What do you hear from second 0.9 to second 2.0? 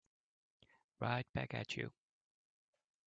Right back at you.